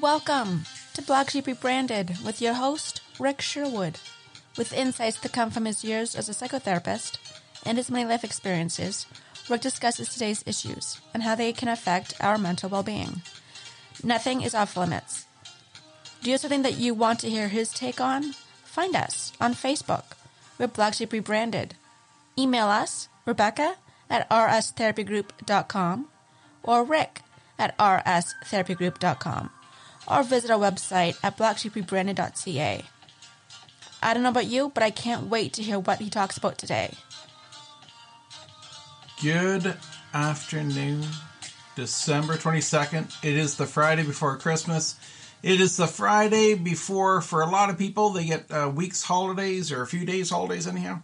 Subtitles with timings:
[0.00, 3.98] Welcome to Black Sheep Rebranded with your host, Rick Sherwood.
[4.56, 7.18] With insights that come from his years as a psychotherapist
[7.66, 9.06] and his many life experiences,
[9.50, 13.20] Rick discusses today's issues and how they can affect our mental well being.
[14.02, 15.26] Nothing is off limits.
[16.22, 18.32] Do you have something that you want to hear his take on?
[18.64, 20.04] Find us on Facebook.
[20.58, 21.74] We're Black Sheep Rebranded.
[22.38, 23.76] Email us, Rebecca
[24.08, 26.08] at rstherapygroup.com
[26.62, 27.20] or Rick
[27.58, 29.50] at rstherapygroup.com
[30.12, 32.84] or visit our website at blacksheeprebranded.ca.
[34.02, 36.58] I don't know about you, but I can't wait to hear what he talks about
[36.58, 36.94] today.
[39.22, 39.76] Good
[40.12, 41.04] afternoon,
[41.76, 43.24] December 22nd.
[43.24, 44.96] It is the Friday before Christmas.
[45.42, 49.70] It is the Friday before, for a lot of people, they get a week's holidays
[49.72, 51.02] or a few days holidays, anyhow.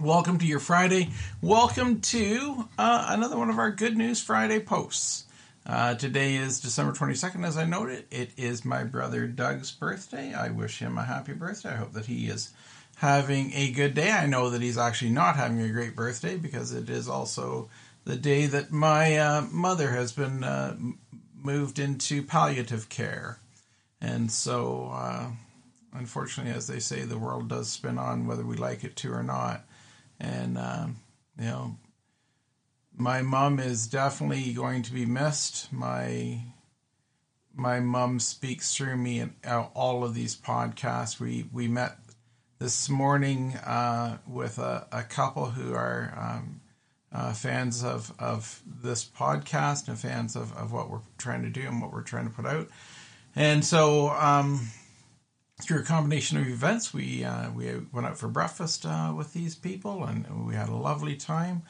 [0.00, 1.10] Welcome to your Friday.
[1.40, 5.26] Welcome to uh, another one of our Good News Friday posts.
[5.64, 8.06] Uh, today is December 22nd, as I noted.
[8.10, 10.34] It is my brother Doug's birthday.
[10.34, 11.70] I wish him a happy birthday.
[11.70, 12.52] I hope that he is
[12.96, 14.10] having a good day.
[14.10, 17.70] I know that he's actually not having a great birthday because it is also
[18.04, 20.76] the day that my uh, mother has been uh,
[21.40, 23.38] moved into palliative care.
[24.00, 25.28] And so, uh,
[25.94, 29.22] unfortunately, as they say, the world does spin on whether we like it to or
[29.22, 29.64] not.
[30.18, 30.96] And, um,
[31.38, 31.76] you know,
[32.96, 35.72] my mom is definitely going to be missed.
[35.72, 36.44] My
[37.54, 39.34] my mom speaks through me in
[39.74, 41.20] all of these podcasts.
[41.20, 41.98] We we met
[42.58, 46.60] this morning uh, with a, a, couple who are um,
[47.12, 51.62] uh, fans of of this podcast and fans of, of what we're trying to do
[51.62, 52.68] and what we're trying to put out.
[53.34, 54.68] And so, um,
[55.60, 59.54] through a combination of events, we uh, we went out for breakfast uh, with these
[59.54, 61.62] people, and we had a lovely time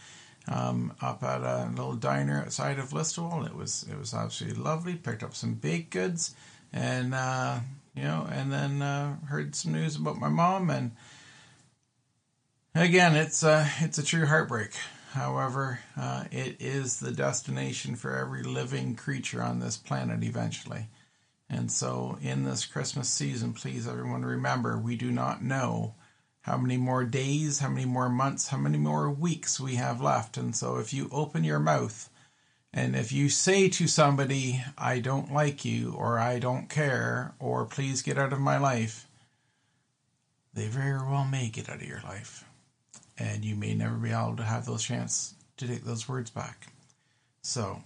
[0.49, 3.47] um, up at a little diner outside of Listowel.
[3.47, 4.95] It was it was absolutely lovely.
[4.95, 6.35] Picked up some baked goods,
[6.73, 7.61] and uh,
[7.95, 10.71] you know, and then uh, heard some news about my mom.
[10.71, 10.93] And
[12.75, 14.73] again, it's a it's a true heartbreak.
[15.13, 20.89] However, uh, it is the destination for every living creature on this planet eventually.
[21.51, 25.95] And so, in this Christmas season, please everyone remember we do not know
[26.43, 30.37] how many more days, how many more months, how many more weeks we have left.
[30.37, 32.09] And so if you open your mouth
[32.75, 37.67] and if you say to somebody, I don't like you, or I don't care, or
[37.67, 39.07] please get out of my life,
[40.55, 42.45] they very well may get out of your life.
[43.19, 46.69] And you may never be able to have those chance to take those words back.
[47.43, 47.83] So,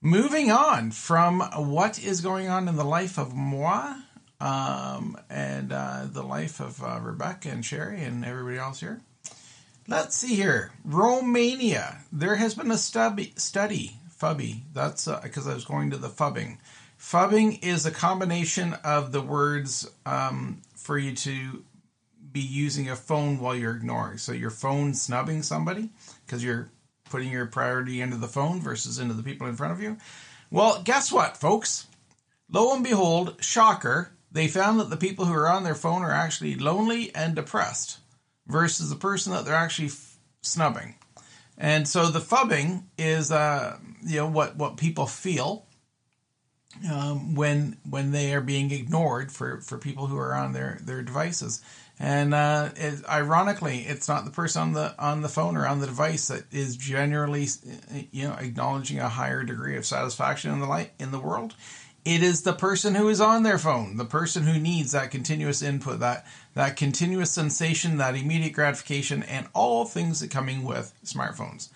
[0.00, 3.94] moving on from what is going on in the life of moi
[4.40, 9.00] um, and uh, the life of uh, Rebecca and Sherry and everybody else here.
[9.86, 10.70] Let's see here.
[10.84, 11.98] Romania.
[12.12, 14.60] There has been a stubby, study, fubby.
[14.74, 16.58] That's because uh, I was going to the phubbing.
[16.98, 21.64] Phubbing is a combination of the words um, for you to
[22.32, 24.18] be using a phone while you're ignoring.
[24.18, 25.90] So your phone snubbing somebody
[26.26, 26.70] because you're
[27.08, 29.96] putting your priority into the phone versus into the people in front of you.
[30.50, 31.86] Well, guess what, folks?
[32.50, 36.12] Lo and behold, shocker, they found that the people who are on their phone are
[36.12, 37.98] actually lonely and depressed
[38.46, 40.94] versus the person that they're actually f- snubbing.
[41.56, 45.66] And so the phubbing is, uh, you know, what, what people feel
[46.90, 51.02] um, when when they are being ignored for, for people who are on their, their
[51.02, 51.62] devices.
[51.98, 55.80] And uh, it, ironically, it's not the person on the on the phone or on
[55.80, 57.48] the device that is generally,
[58.12, 61.54] you know, acknowledging a higher degree of satisfaction in the light in the world.
[62.08, 65.60] It is the person who is on their phone, the person who needs that continuous
[65.60, 66.24] input, that
[66.54, 71.68] that continuous sensation, that immediate gratification, and all things that coming with smartphones.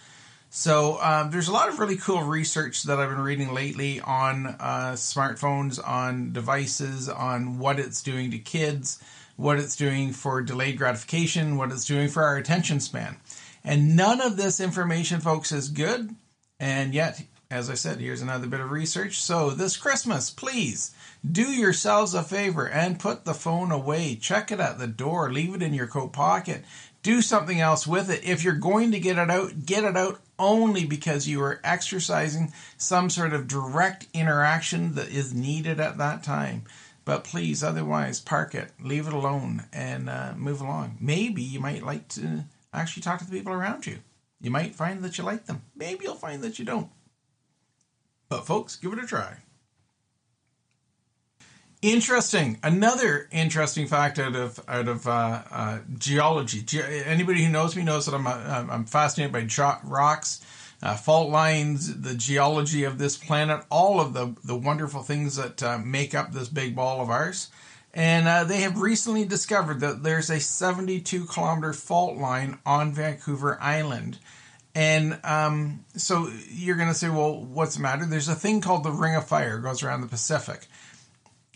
[0.48, 4.46] So um, there's a lot of really cool research that I've been reading lately on
[4.46, 9.04] uh, smartphones, on devices, on what it's doing to kids,
[9.36, 13.16] what it's doing for delayed gratification, what it's doing for our attention span.
[13.62, 16.16] And none of this information, folks, is good.
[16.58, 17.20] And yet,
[17.52, 19.20] as I said, here's another bit of research.
[19.20, 20.94] So, this Christmas, please
[21.30, 24.16] do yourselves a favor and put the phone away.
[24.16, 26.64] Check it at the door, leave it in your coat pocket.
[27.02, 28.24] Do something else with it.
[28.24, 32.54] If you're going to get it out, get it out only because you are exercising
[32.78, 36.64] some sort of direct interaction that is needed at that time.
[37.04, 40.96] But please, otherwise, park it, leave it alone, and uh, move along.
[41.00, 43.98] Maybe you might like to actually talk to the people around you.
[44.40, 45.62] You might find that you like them.
[45.76, 46.88] Maybe you'll find that you don't.
[48.32, 49.36] But folks, give it a try.
[51.82, 52.58] Interesting.
[52.62, 56.62] Another interesting fact out of out of uh, uh, geology.
[56.62, 60.40] Ge- anybody who knows me knows that I'm uh, I'm fascinated by rocks.
[60.82, 65.62] uh, fault lines, the geology of this planet, all of the, the wonderful things that
[65.62, 67.50] uh, make up this big ball of ours.
[67.92, 73.58] And uh, they have recently discovered that there's a 72 kilometer fault line on Vancouver
[73.60, 74.18] Island.
[74.74, 78.06] And um, so you're going to say, well, what's the matter?
[78.06, 80.66] There's a thing called the Ring of Fire, goes around the Pacific.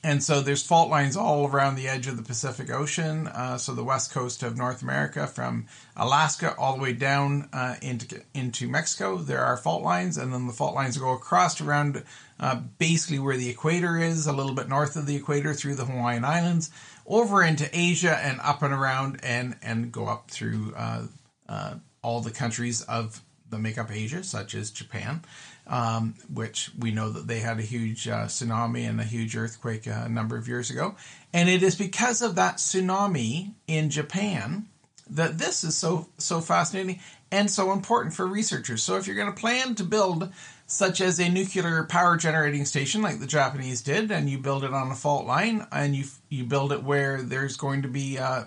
[0.07, 3.27] And so there's fault lines all around the edge of the Pacific Ocean.
[3.27, 5.67] Uh, so the west coast of North America, from
[5.97, 10.47] Alaska all the way down uh, into into Mexico, there are fault lines, and then
[10.47, 12.05] the fault lines go across around
[12.39, 15.87] uh, basically where the equator is, a little bit north of the equator, through the
[15.87, 16.71] Hawaiian Islands,
[17.05, 21.07] over into Asia, and up and around, and and go up through uh,
[21.49, 21.75] uh,
[22.07, 23.21] all the countries of
[23.51, 25.23] the make up Asia, such as Japan
[25.67, 29.87] um, which we know that they had a huge uh, tsunami and a huge earthquake
[29.87, 30.95] a number of years ago.
[31.33, 34.69] And it is because of that tsunami in Japan
[35.11, 37.01] that this is so so fascinating
[37.31, 38.83] and so important for researchers.
[38.83, 40.33] So if you're going to plan to build
[40.67, 44.73] such as a nuclear power generating station like the Japanese did, and you build it
[44.73, 48.45] on a fault line, and you you build it where there's going to be uh,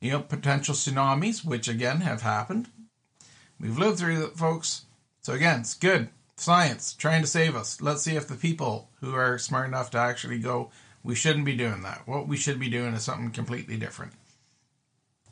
[0.00, 2.68] you know potential tsunamis, which again have happened.
[3.62, 4.86] We've lived through it, folks.
[5.20, 7.80] So again, it's good science trying to save us.
[7.80, 10.72] Let's see if the people who are smart enough to actually go,
[11.04, 12.02] we shouldn't be doing that.
[12.04, 14.14] What we should be doing is something completely different.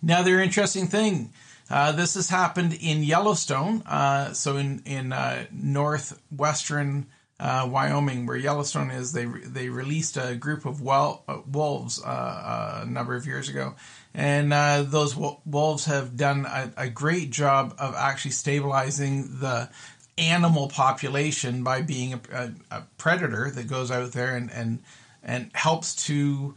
[0.00, 1.32] Another interesting thing.
[1.68, 7.06] Uh, this has happened in Yellowstone, uh, so in in uh, northwestern
[7.40, 9.12] uh, Wyoming, where Yellowstone is.
[9.12, 13.74] They they released a group of well, uh, wolves uh, a number of years ago,
[14.14, 14.52] and
[14.92, 19.70] those wolves have done a, a, great job of actually stabilizing the
[20.18, 24.78] animal population by being a, a, a, predator that goes out there and, and
[25.22, 26.54] and helps to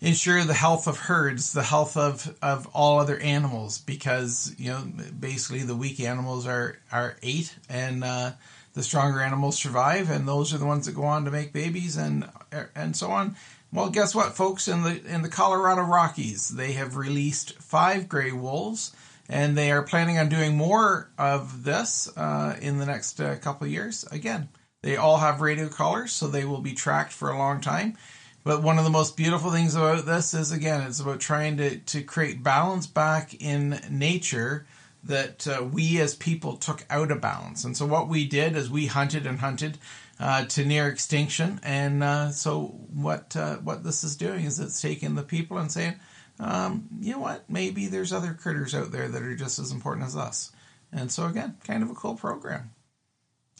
[0.00, 4.82] ensure the health of herds, the health of, of all other animals, because you know
[5.18, 8.32] basically the weak animals are are ate and uh,
[8.74, 11.96] the stronger animals survive, and those are the ones that go on to make babies
[11.96, 12.28] and
[12.74, 13.36] and so on.
[13.72, 14.68] Well, guess what, folks?
[14.68, 18.92] In the in the Colorado Rockies, they have released five gray wolves
[19.28, 23.66] and they are planning on doing more of this uh, in the next uh, couple
[23.66, 24.04] of years.
[24.10, 24.48] Again,
[24.82, 27.96] they all have radio collars, so they will be tracked for a long time.
[28.44, 31.78] But one of the most beautiful things about this is, again, it's about trying to,
[31.78, 34.66] to create balance back in nature
[35.04, 37.64] that uh, we as people took out of balance.
[37.64, 39.78] And so what we did is we hunted and hunted
[40.20, 41.60] uh, to near extinction.
[41.62, 45.72] And uh, so what uh, what this is doing is it's taking the people and
[45.72, 45.96] saying,
[46.38, 47.48] um, you know what?
[47.50, 50.52] Maybe there's other critters out there that are just as important as us.
[50.92, 52.70] And so again, kind of a cool program.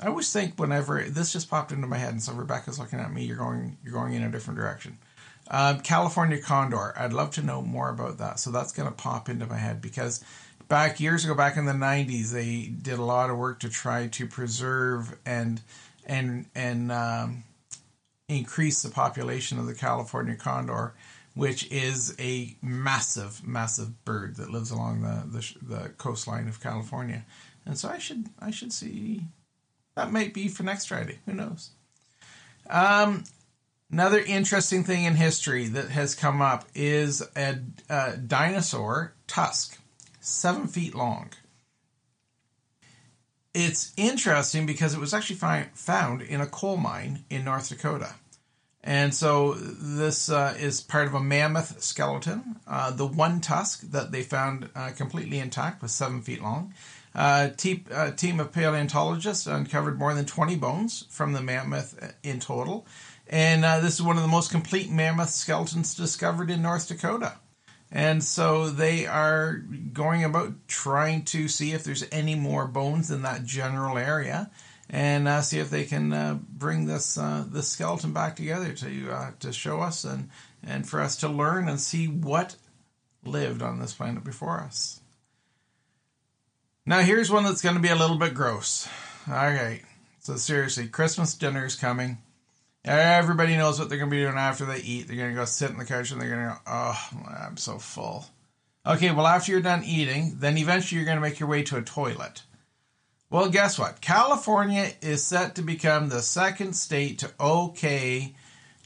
[0.01, 3.13] I always think whenever this just popped into my head, and so Rebecca's looking at
[3.13, 4.99] me, you're going you're going in a different direction.
[5.51, 6.95] Um, California condor.
[6.97, 8.39] I'd love to know more about that.
[8.39, 10.25] So that's going to pop into my head because
[10.73, 14.07] back years ago, back in the '90s, they did a lot of work to try
[14.09, 15.61] to preserve and
[16.07, 17.45] and and um,
[18.29, 20.95] increase the population of the California condor
[21.35, 27.25] which is a massive, massive bird that lives along the, the, the coastline of California.
[27.65, 29.23] And so I should I should see
[29.95, 31.19] that might be for next Friday.
[31.27, 31.71] Who knows?
[32.69, 33.25] Um,
[33.91, 37.59] another interesting thing in history that has come up is a,
[37.89, 39.79] a dinosaur tusk,
[40.23, 41.31] seven feet long.
[43.55, 48.15] It's interesting because it was actually fi- found in a coal mine in North Dakota.
[48.85, 52.57] And so this uh, is part of a mammoth skeleton.
[52.67, 56.75] Uh, the one tusk that they found uh, completely intact was seven feet long.
[57.15, 62.17] Uh, te- a uh, team of paleontologists uncovered more than 20 bones from the mammoth
[62.23, 62.87] in total.
[63.29, 67.35] And uh, this is one of the most complete mammoth skeletons discovered in North Dakota.
[67.95, 69.59] And so they are
[69.93, 74.51] going about trying to see if there's any more bones in that general area
[74.89, 79.11] and uh, see if they can uh, bring this uh, this skeleton back together to
[79.11, 80.31] uh, to show us and
[80.63, 82.57] and for us to learn and see what
[83.25, 85.01] lived on this planet before us.
[86.87, 88.89] Now here's one that's going to be a little bit gross.
[89.29, 89.83] All right,
[90.19, 92.19] so seriously, Christmas dinner is coming.
[92.85, 95.07] Everybody knows what they're going to be doing after they eat.
[95.07, 97.09] They're going to go sit on the couch and they're going to go, "Oh,
[97.47, 98.27] I'm so full."
[98.85, 101.77] Okay, well after you're done eating, then eventually you're going to make your way to
[101.77, 102.43] a toilet.
[103.31, 104.01] Well, guess what?
[104.01, 108.35] California is set to become the second state to okay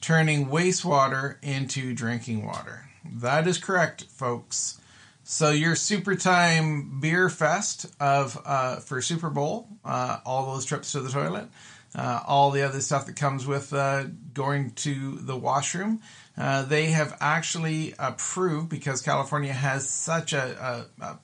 [0.00, 2.88] turning wastewater into drinking water.
[3.14, 4.80] That is correct, folks.
[5.24, 10.92] So your Super Time Beer Fest of uh, for Super Bowl, uh, all those trips
[10.92, 11.48] to the toilet,
[11.96, 16.00] uh, all the other stuff that comes with uh, going to the washroom,
[16.36, 21.18] uh, they have actually approved because California has such a, a, a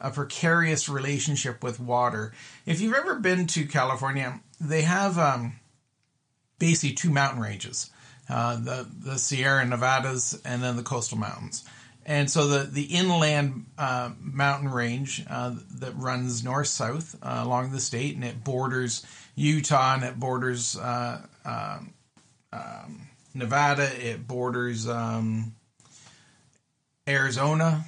[0.00, 2.32] a precarious relationship with water.
[2.66, 5.54] If you've ever been to California, they have um,
[6.58, 7.90] basically two mountain ranges
[8.28, 11.64] uh, the, the Sierra Nevadas and then the coastal mountains.
[12.06, 17.72] And so the, the inland uh, mountain range uh, that runs north south uh, along
[17.72, 19.06] the state and it borders
[19.36, 21.94] Utah and it borders uh, um,
[22.52, 25.54] um, Nevada, it borders um,
[27.08, 27.84] Arizona.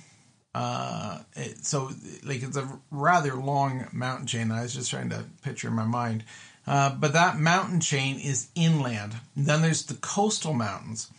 [0.55, 1.91] Uh, it, so
[2.25, 4.51] like it's a rather long mountain chain.
[4.51, 6.25] I was just trying to picture in my mind.
[6.67, 9.15] Uh, but that mountain chain is inland.
[9.37, 11.11] And then there's the coastal mountains.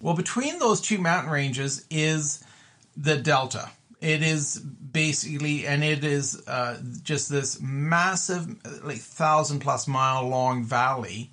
[0.00, 2.42] Well, between those two mountain ranges is
[2.96, 3.70] the delta.
[4.00, 8.46] It is basically, and it is uh, just this massive,
[8.84, 11.30] like thousand plus mile long valley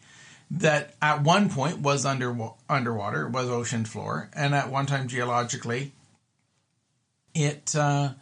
[0.52, 2.36] that at one point was under
[2.70, 5.92] underwater, was ocean floor, and at one time geologically,
[7.34, 8.14] it uh,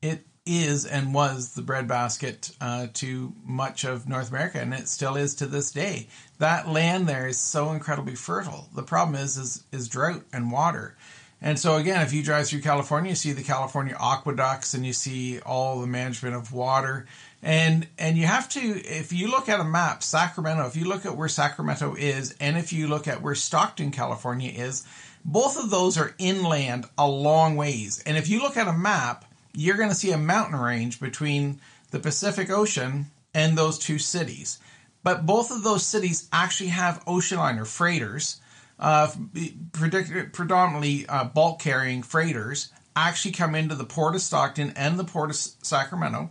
[0.00, 5.16] it is and was the breadbasket uh, to much of North America, and it still
[5.16, 6.08] is to this day.
[6.38, 8.68] That land there is so incredibly fertile.
[8.74, 10.96] The problem is is is drought and water.
[11.44, 14.92] And so again, if you drive through California, you see the California aqueducts and you
[14.92, 17.06] see all the management of water.
[17.42, 21.04] And and you have to if you look at a map, Sacramento, if you look
[21.04, 24.86] at where Sacramento is and if you look at where Stockton, California is,
[25.24, 28.00] both of those are inland a long ways.
[28.06, 31.60] And if you look at a map, you're going to see a mountain range between
[31.90, 34.60] the Pacific Ocean and those two cities.
[35.02, 38.40] But both of those cities actually have ocean liner freighters
[38.78, 39.08] uh,
[40.32, 45.30] predominantly uh, bulk carrying freighters actually come into the port of Stockton and the port
[45.30, 46.30] of Sacramento,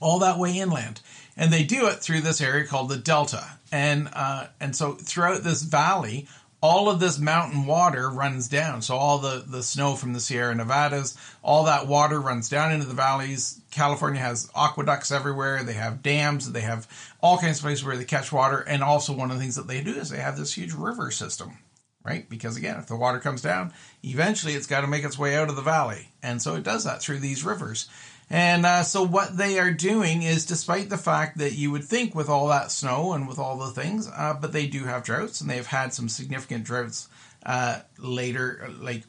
[0.00, 1.00] all that way inland,
[1.36, 5.42] and they do it through this area called the Delta, and uh, and so throughout
[5.42, 6.28] this valley,
[6.60, 8.82] all of this mountain water runs down.
[8.82, 12.86] So all the, the snow from the Sierra Nevadas, all that water runs down into
[12.86, 13.60] the valleys.
[13.70, 15.62] California has aqueducts everywhere.
[15.62, 16.50] They have dams.
[16.50, 16.88] They have
[17.20, 18.58] all kinds of places where they catch water.
[18.66, 21.12] And also one of the things that they do is they have this huge river
[21.12, 21.58] system,
[22.02, 22.28] right?
[22.28, 23.72] Because again, if the water comes down,
[24.02, 26.08] eventually it's got to make its way out of the valley.
[26.22, 27.88] And so it does that through these rivers.
[28.30, 32.14] And uh, so what they are doing is, despite the fact that you would think
[32.14, 35.40] with all that snow and with all the things, uh, but they do have droughts,
[35.40, 37.08] and they've had some significant droughts
[37.46, 39.04] uh, later, like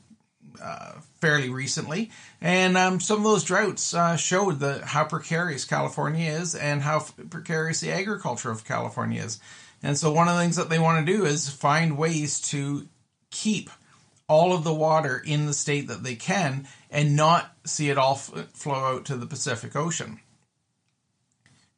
[0.61, 2.11] uh, fairly recently.
[2.39, 7.05] And um, some of those droughts uh, showed the how precarious California is and how
[7.29, 9.39] precarious the agriculture of California is.
[9.83, 12.88] And so one of the things that they want to do is find ways to
[13.31, 13.69] keep
[14.27, 18.15] all of the water in the state that they can and not see it all
[18.15, 20.19] flow out to the Pacific Ocean.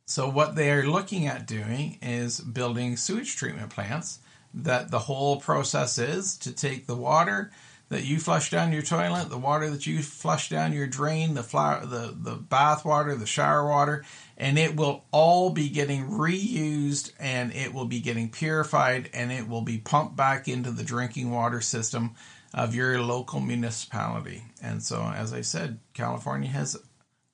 [0.05, 4.19] So, what they are looking at doing is building sewage treatment plants
[4.53, 7.51] that the whole process is to take the water
[7.91, 11.43] that you flush down your toilet, the water that you flush down your drain, the
[11.43, 14.05] flower, the, the bath water, the shower water,
[14.37, 19.47] and it will all be getting reused and it will be getting purified and it
[19.47, 22.15] will be pumped back into the drinking water system
[22.53, 24.43] of your local municipality.
[24.61, 26.77] And so, as I said, California has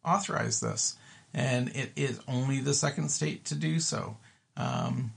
[0.05, 0.95] authorized this,
[1.33, 4.17] and it is only the second state to do so.
[4.55, 5.13] Um,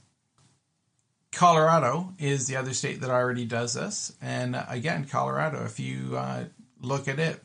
[1.33, 4.13] Colorado is the other state that already does this.
[4.21, 6.45] And again, Colorado, if you uh,
[6.81, 7.41] look at it,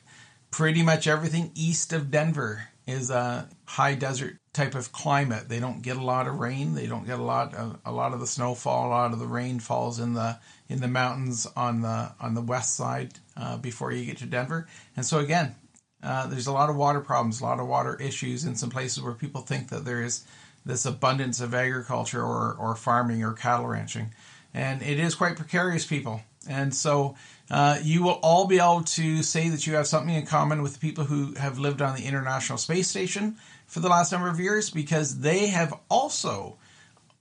[0.50, 5.50] pretty much everything east of Denver is a high desert type of climate.
[5.50, 6.76] They don't get a lot of rain.
[6.76, 8.88] They don't get a lot of a lot of the snowfall.
[8.88, 10.40] A lot of the rain falls in the
[10.70, 14.68] in the mountains on the on the west side uh, before you get to Denver.
[14.96, 15.56] And so again,
[16.04, 19.02] uh, there's a lot of water problems, a lot of water issues in some places
[19.02, 20.24] where people think that there is
[20.66, 24.12] this abundance of agriculture or or farming or cattle ranching,
[24.54, 26.22] and it is quite precarious, people.
[26.48, 27.16] And so
[27.50, 30.74] uh, you will all be able to say that you have something in common with
[30.74, 33.38] the people who have lived on the International Space Station
[33.68, 36.58] for the last number of years because they have also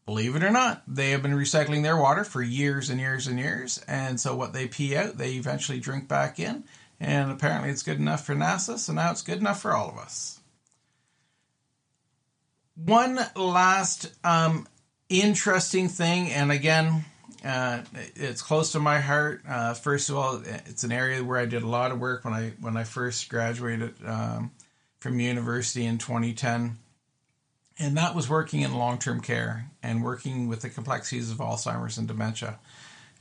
[0.06, 3.38] believe it or not, they have been recycling their water for years and years and
[3.38, 3.82] years.
[3.88, 6.64] And so what they pee out, they eventually drink back in.
[7.00, 9.98] And apparently it's good enough for NASA, so now it's good enough for all of
[9.98, 10.40] us.
[12.76, 14.66] One last um,
[15.08, 17.04] interesting thing, and again,
[17.44, 17.82] uh,
[18.16, 19.42] it's close to my heart.
[19.46, 22.34] Uh, first of all, it's an area where I did a lot of work when
[22.34, 24.50] I when I first graduated um,
[24.98, 26.78] from university in 2010
[27.78, 31.98] and that was working in long term care and working with the complexities of Alzheimer's
[31.98, 32.58] and dementia.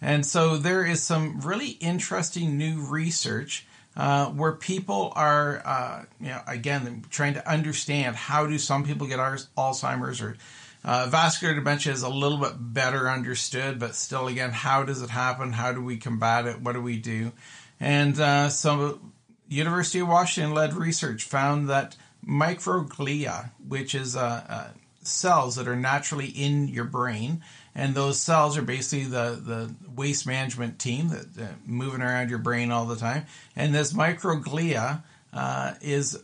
[0.02, 3.66] And so there is some really interesting new research
[3.96, 9.08] uh, where people are, uh, you know, again, trying to understand how do some people
[9.08, 10.36] get Alzheimer's or
[10.84, 15.10] uh, vascular dementia is a little bit better understood, but still, again, how does it
[15.10, 15.54] happen?
[15.54, 16.62] How do we combat it?
[16.62, 17.32] What do we do?
[17.80, 19.00] And uh, so
[19.48, 24.68] University of Washington led research found that microglia, which is uh, uh,
[25.02, 27.44] cells that are naturally in your brain,
[27.76, 32.40] and those cells are basically the, the waste management team that uh, moving around your
[32.40, 33.26] brain all the time.
[33.56, 36.22] And this microglia uh, is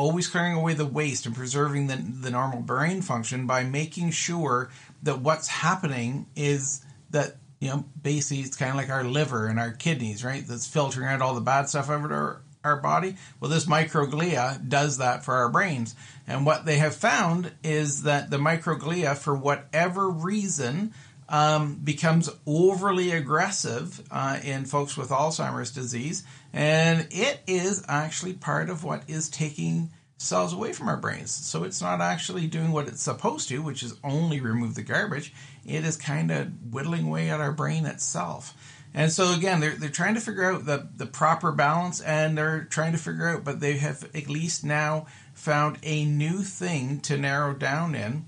[0.00, 4.70] always clearing away the waste and preserving the, the normal brain function by making sure
[5.02, 9.60] that what's happening is that you know basically it's kind of like our liver and
[9.60, 10.46] our kidneys right?
[10.46, 13.16] That's filtering out all the bad stuff out of our, our body.
[13.40, 15.94] Well this microglia does that for our brains.
[16.26, 20.94] And what they have found is that the microglia for whatever reason
[21.30, 28.68] um, becomes overly aggressive uh, in folks with Alzheimer's disease, and it is actually part
[28.68, 31.30] of what is taking cells away from our brains.
[31.30, 35.32] So it's not actually doing what it's supposed to, which is only remove the garbage.
[35.64, 38.54] It is kind of whittling away at our brain itself.
[38.92, 42.64] And so again, they're, they're trying to figure out the, the proper balance and they're
[42.64, 47.16] trying to figure out, but they have at least now found a new thing to
[47.16, 48.26] narrow down in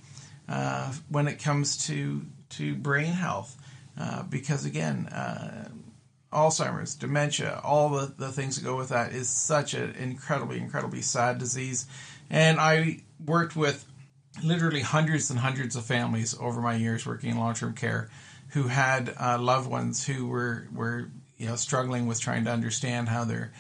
[0.49, 3.57] uh, when it comes to to brain health
[3.99, 5.69] uh, because again uh,
[6.33, 11.03] alzheimer's dementia all the, the things that go with that is such an incredibly incredibly
[11.03, 11.87] sad disease.
[12.31, 13.85] And i worked with
[14.43, 18.09] literally hundreds and hundreds of families over my years working in long-term care
[18.51, 23.09] who had uh, loved ones who were were you know struggling with trying to understand
[23.09, 23.53] how their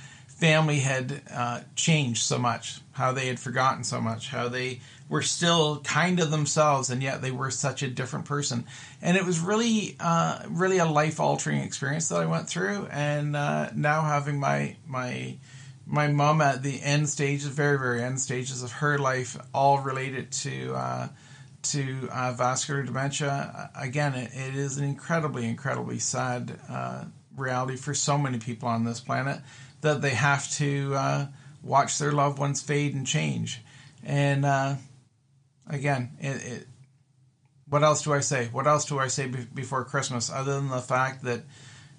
[0.42, 5.22] family had uh, changed so much, how they had forgotten so much, how they were
[5.22, 8.64] still kind of themselves, and yet they were such a different person.
[9.00, 12.88] And it was really, uh, really a life altering experience that I went through.
[12.90, 15.36] And uh, now having my my
[15.86, 20.32] my mom at the end stages, very very end stages of her life, all related
[20.32, 21.08] to uh,
[21.70, 23.70] to uh, vascular dementia.
[23.76, 27.04] Again, it, it is an incredibly incredibly sad uh,
[27.36, 29.40] reality for so many people on this planet
[29.82, 31.26] that they have to uh,
[31.62, 33.60] watch their loved ones fade and change.
[34.04, 34.76] And uh,
[35.68, 36.66] again, it, it,
[37.68, 38.48] what else do I say?
[38.50, 41.42] What else do I say be- before Christmas other than the fact that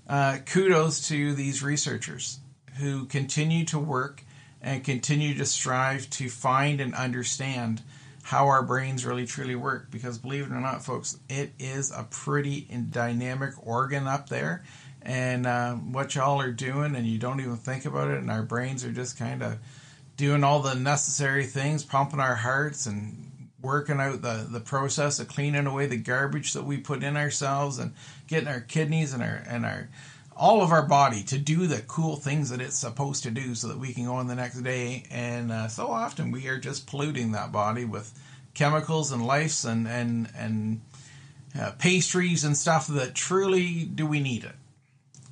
[0.08, 2.40] uh, kudos to these researchers
[2.80, 4.24] who continue to work
[4.62, 7.82] and continue to strive to find and understand
[8.24, 12.08] how our brains really truly work because believe it or not folks it is a
[12.10, 14.64] pretty dynamic organ up there
[15.04, 18.44] and uh, what y'all are doing, and you don't even think about it, and our
[18.44, 19.58] brains are just kind of
[20.16, 25.28] doing all the necessary things, pumping our hearts and working out the, the process of
[25.28, 27.94] cleaning away the garbage that we put in ourselves and
[28.28, 29.90] getting our kidneys and our and our
[30.36, 33.68] all of our body to do the cool things that it's supposed to do so
[33.68, 35.04] that we can go on the next day.
[35.12, 38.20] And uh, so often we are just polluting that body with
[38.56, 40.82] chemicals and lice and and and
[41.60, 44.56] uh, pastries and stuff that truly do we need it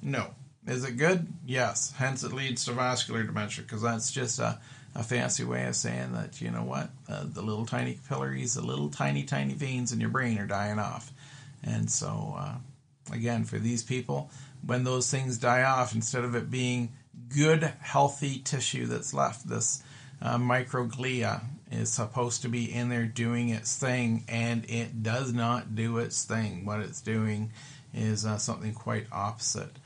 [0.01, 0.33] no.
[0.67, 1.27] Is it good?
[1.45, 1.93] Yes.
[1.97, 4.59] Hence, it leads to vascular dementia because that's just a,
[4.93, 8.61] a fancy way of saying that, you know what, uh, the little tiny capillaries, the
[8.61, 11.11] little tiny, tiny veins in your brain are dying off.
[11.63, 12.55] And so, uh,
[13.11, 14.29] again, for these people,
[14.65, 16.91] when those things die off, instead of it being
[17.35, 19.81] good, healthy tissue that's left, this
[20.21, 25.73] uh, microglia is supposed to be in there doing its thing, and it does not
[25.75, 26.65] do its thing.
[26.65, 27.51] What it's doing
[27.93, 29.77] is uh, something quite opposite.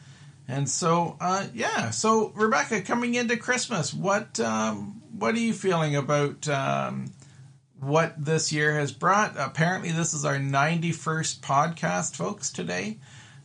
[0.47, 1.89] And so, uh, yeah.
[1.89, 7.11] So, Rebecca, coming into Christmas, what um, what are you feeling about um,
[7.79, 9.35] what this year has brought?
[9.37, 12.51] Apparently, this is our ninety first podcast, folks.
[12.51, 12.99] Today,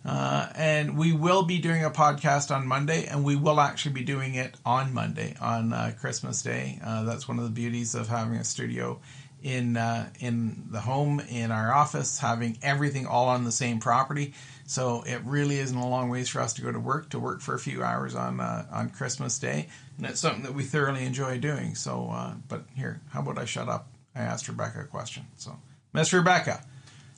[0.05, 4.03] uh, and we will be doing a podcast on Monday, and we will actually be
[4.05, 6.79] doing it on Monday on uh, Christmas Day.
[6.85, 8.99] Uh, that's one of the beauties of having a studio
[9.43, 14.35] in uh, in the home, in our office, having everything all on the same property.
[14.67, 17.41] So it really isn't a long ways for us to go to work to work
[17.41, 21.05] for a few hours on uh, on Christmas Day, and it's something that we thoroughly
[21.05, 21.75] enjoy doing.
[21.75, 23.89] So, uh, but here, how about I shut up?
[24.15, 25.27] I asked Rebecca a question.
[25.37, 25.59] So,
[25.93, 26.65] Miss Rebecca,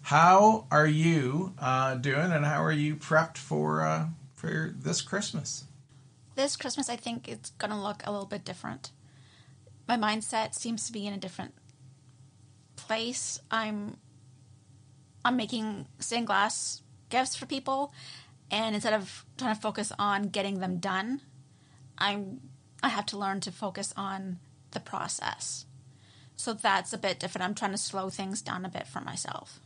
[0.03, 5.65] how are you uh, doing, and how are you prepped for uh, for this Christmas?
[6.35, 8.91] This Christmas, I think it's going to look a little bit different.
[9.87, 11.55] My mindset seems to be in a different
[12.77, 13.39] place.
[13.51, 13.97] I'm
[15.25, 17.93] I'm making stained glass gifts for people,
[18.51, 21.21] and instead of trying to focus on getting them done,
[21.97, 22.41] I'm
[22.83, 24.39] I have to learn to focus on
[24.73, 25.67] the process.
[26.35, 27.45] So that's a bit different.
[27.45, 29.61] I'm trying to slow things down a bit for myself.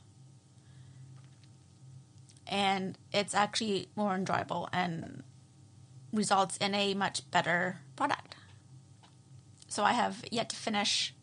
[2.47, 5.23] And it's actually more enjoyable and
[6.13, 8.37] results in a much better product.
[9.69, 11.15] So I have yet to finish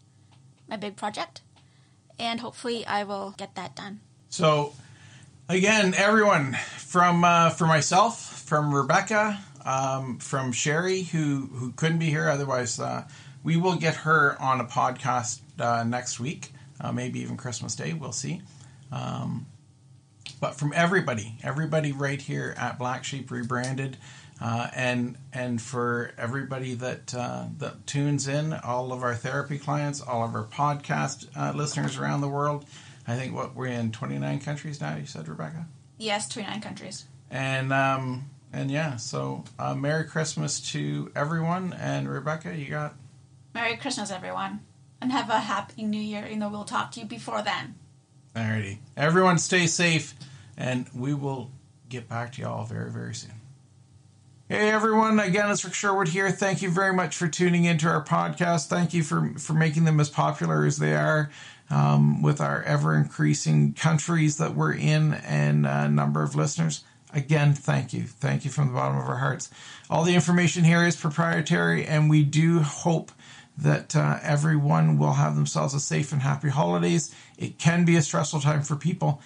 [0.67, 1.41] my big project,
[2.19, 4.01] and hopefully I will get that done.
[4.29, 4.73] So
[5.49, 12.07] again, everyone from uh, for myself, from Rebecca, um, from Sherry, who who couldn't be
[12.07, 12.29] here.
[12.29, 13.07] Otherwise, uh,
[13.43, 17.93] we will get her on a podcast uh, next week, uh, maybe even Christmas Day.
[17.93, 18.41] We'll see.
[18.91, 19.47] Um,
[20.43, 23.95] but from everybody, everybody right here at Black Sheep Rebranded,
[24.41, 30.01] uh, and and for everybody that uh, that tunes in, all of our therapy clients,
[30.01, 32.65] all of our podcast uh, listeners around the world.
[33.08, 34.97] I think what we're in 29 countries now.
[34.97, 35.65] You said, Rebecca.
[35.97, 37.06] Yes, 29 countries.
[37.32, 41.71] And um, and yeah, so uh, Merry Christmas to everyone.
[41.71, 42.95] And Rebecca, you got
[43.53, 44.60] Merry Christmas, everyone,
[44.99, 46.27] and have a happy New Year.
[46.27, 47.75] You know, we'll talk to you before then.
[48.36, 50.15] Alrighty, everyone, stay safe,
[50.58, 51.52] and we will
[51.89, 53.34] get back to y'all very very soon.
[54.50, 56.30] Hey everyone, again it's Rick Sherwood here.
[56.32, 58.68] Thank you very much for tuning into our podcast.
[58.68, 61.30] Thank you for for making them as popular as they are.
[61.70, 66.84] Um, with our ever increasing countries that we're in and a number of listeners.
[67.13, 68.04] Again, thank you.
[68.04, 69.50] Thank you from the bottom of our hearts.
[69.89, 73.12] All the information here is proprietary, and we do hope
[73.58, 77.13] that uh, everyone will have themselves a safe and happy holidays.
[77.38, 79.22] It can be a stressful time for people.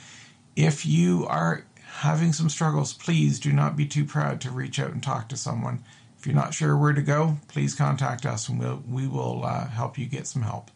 [0.58, 4.90] If you are having some struggles, please do not be too proud to reach out
[4.90, 5.84] and talk to someone.
[6.18, 9.68] If you're not sure where to go, please contact us and we'll, we will uh,
[9.68, 10.72] help you get some help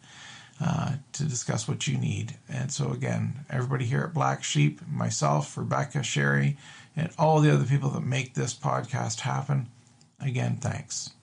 [0.60, 2.38] uh, to discuss what you need.
[2.48, 6.56] And so, again, everybody here at Black Sheep, myself, Rebecca, Sherry,
[6.94, 9.66] and all the other people that make this podcast happen,
[10.20, 11.10] again, thanks.